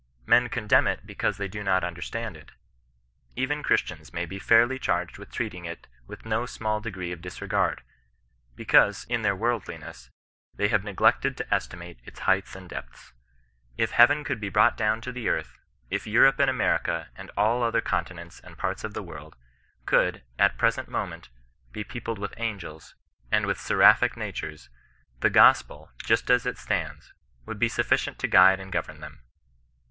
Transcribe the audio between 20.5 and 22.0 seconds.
the present moment, be